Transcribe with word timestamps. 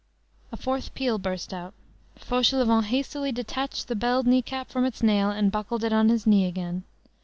A 0.51 0.57
fourth 0.57 0.95
peal 0.95 1.19
burst 1.19 1.53
out. 1.53 1.75
Fauchelevent 2.17 2.85
hastily 2.85 3.31
detached 3.31 3.87
the 3.87 3.95
belled 3.95 4.25
knee 4.25 4.41
cap 4.41 4.69
from 4.71 4.83
its 4.83 5.03
nail 5.03 5.29
and 5.29 5.51
buckled 5.51 5.83
it 5.83 5.93
on 5.93 6.09
his 6.09 6.25
knee 6.25 6.45
again. 6.47 6.85